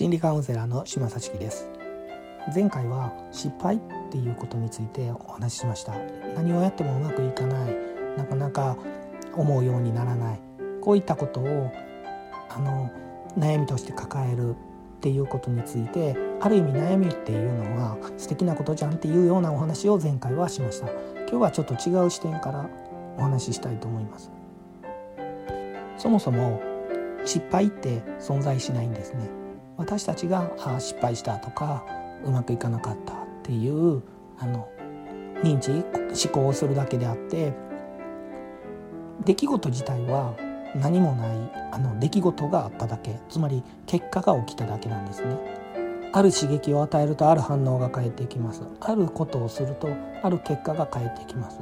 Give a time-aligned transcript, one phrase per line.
[0.00, 1.68] 心理カウンセラーの島幸樹です。
[2.54, 3.80] 前回は失敗っ
[4.10, 5.92] ていうことについてお話ししました。
[6.34, 7.76] 何をやってもうまくいかない。
[8.16, 8.78] なかなか
[9.34, 10.40] 思うようにならない。
[10.80, 11.70] こういったことを
[12.48, 12.90] あの
[13.36, 14.52] 悩みとして抱える。
[14.52, 20.88] っていうことについてある意味悩みっていうのは素敵なことじゃんっていうようなお話を前回はしました。
[21.28, 22.70] 今日はちょっと違う視点から
[23.18, 24.30] お話ししたいと思います。
[25.98, 26.62] そもそも
[27.26, 29.40] 失敗って存在しないんですね。
[29.80, 31.84] 私たちがあ失敗したとか
[32.22, 34.02] うまくいかなかったっていう
[34.38, 34.68] あの
[35.42, 37.54] 認知思考をするだけであって
[39.24, 40.36] 出来事自体は
[40.76, 43.18] 何もないあの出来事があっただけ。
[43.28, 45.36] つまり結果が起きただけなんですね。
[46.12, 48.62] ある刺激を与えるとある反応が返ってきます。
[48.80, 49.88] あることをすると
[50.22, 51.58] ある結果が返ってきます。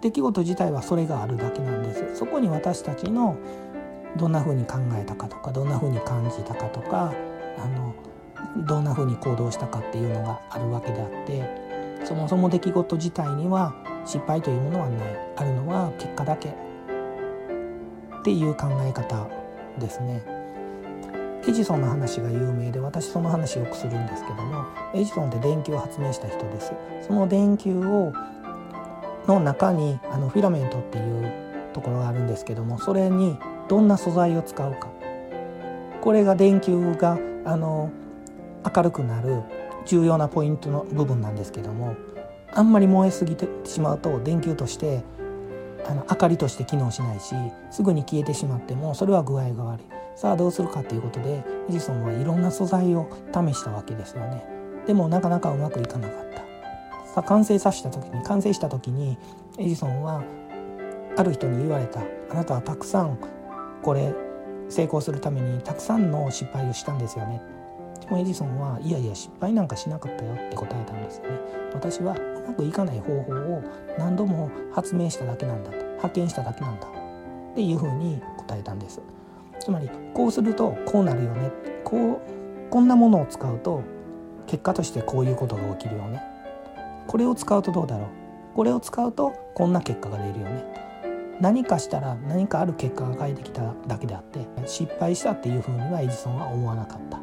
[0.00, 2.16] 出来事自体はそれがあるだけなんです。
[2.16, 3.36] そこに私たちの
[4.16, 7.12] どんなふうに考えたかとかどんなふうに感じたかとか
[7.58, 7.94] あの
[8.64, 16.52] どんなふうに行動したかっていうのがあるわけであってそもそも出来事自体には失敗というものはないあるのは結果だけっ
[18.22, 19.28] ていう考え方
[19.78, 20.22] ですね。
[21.46, 26.72] エジソンの話が有名で私その話よくするんですけどもエジソンって電球を発明した人です
[27.06, 28.14] その電球を
[29.26, 31.30] の中にあのフィラメントっていう
[31.74, 33.36] ところがあるんですけどもそれに
[33.68, 34.88] どんな素材を使うか。
[36.00, 37.90] これが電球があの
[38.74, 39.42] 明るくなる
[39.86, 41.96] 重要なポイントの部分なんですけども
[42.52, 45.02] あんまり燃えすぎてしまうと電球として
[45.86, 47.34] あの明かりとして機能しないし
[47.70, 49.84] すぐに消えてしまってもそれは具合が悪い。
[50.16, 54.44] さあどうするかということでエジソンはいろんな素材を試したわけですよね。
[54.86, 56.38] でもなかなかうまくいかなかった。
[57.06, 59.18] さあ完成させた時に完成した時に
[59.58, 60.22] エジソンは
[61.16, 62.00] ある人に言われた。
[62.30, 63.18] あなたはたくさん
[63.84, 64.14] これ
[64.70, 67.42] 成功するためにたくさんの失敗をしたんですよね。
[68.00, 71.38] でもエジソンはいやいや失敗なんかしなかったよって答えたんですよね。
[71.74, 73.62] 私はうまくいかない方法を
[73.98, 75.76] 何度も発明しただけなんだと。
[76.00, 76.86] 発見しただけなんだ。
[76.86, 79.02] っていうふうに答えたんです。
[79.60, 81.50] つまりこうするとこうなるよね。
[81.84, 83.82] こうこんなものを使うと
[84.46, 86.22] 結果としてこういうことが起きるよね。
[87.06, 88.08] これを使うとどうだろう。
[88.54, 90.64] これを使うとこんな結果が出るよね。
[91.44, 97.18] 何かしたら何かある結果が返ってきただけであって失敗したっていうふうにはエジソンは思わなかった。
[97.18, 97.20] っ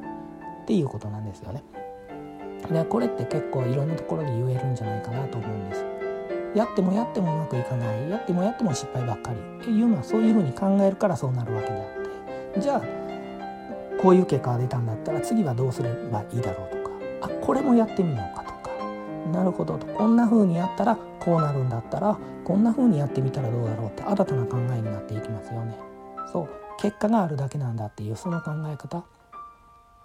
[0.68, 1.64] ていうことなんですよね。
[2.70, 5.86] でこれって結構いろんなところで言えるんじゃないかなと思うんです。
[6.54, 8.12] やってもやってもうまくいかない。
[8.12, 9.40] やってもやっても失敗ばっかり。
[9.60, 11.84] っていうのはそういうふうに考えるからそうなるわけであ
[12.52, 12.62] って。
[12.62, 12.82] じゃあ
[14.00, 16.92] こういう結果が出たんだったら次はどうすればいいだろうとか。
[17.22, 18.41] あこれもやってみようか。
[19.32, 25.78] なるほどとこんな風にやったらこうなるんだったらこんな風にやってみたらどうだろうって新たな考えになっていきますよね。
[26.32, 26.50] そう
[26.80, 29.06] 結果があるだけなんだっていうその考え方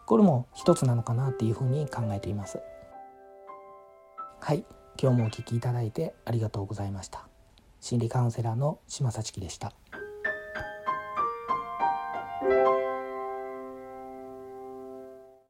[0.07, 2.61] これも一つなのかなっていうふうに考えています。
[4.41, 4.65] はい
[5.01, 7.29] 今日もお聞きいただいてありがとうございました。
[7.81, 9.73] 心理カウンセラーの島幸樹でした。